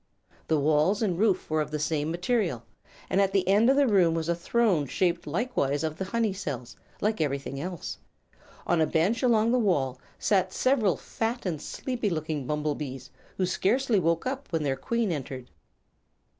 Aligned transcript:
The 0.47 0.59
walls 0.59 1.03
and 1.03 1.15
roof 1.15 1.47
were 1.47 1.61
of 1.61 1.69
the 1.69 1.77
same 1.77 2.09
material, 2.09 2.63
and 3.07 3.21
at 3.21 3.33
the 3.33 3.47
end 3.47 3.69
of 3.69 3.75
the 3.75 3.85
room 3.87 4.15
was 4.15 4.29
a 4.29 4.33
throne 4.33 4.87
shaped 4.87 5.27
likewise 5.27 5.83
of 5.83 5.97
the 5.97 6.05
honey 6.05 6.33
cells, 6.33 6.75
like 7.01 7.21
everything 7.21 7.61
else. 7.61 7.99
On 8.65 8.81
a 8.81 8.87
bench 8.87 9.21
along 9.21 9.51
the 9.51 9.59
wall 9.59 9.99
sat 10.17 10.51
several 10.53 10.97
fat 10.97 11.45
and 11.45 11.61
sleepy 11.61 12.09
looking 12.09 12.47
bumble 12.47 12.73
bees, 12.73 13.11
who 13.37 13.45
scarcely 13.45 13.99
woke 13.99 14.25
up 14.25 14.51
when 14.51 14.63
their 14.63 14.75
queen 14.75 15.11
entered. 15.11 15.51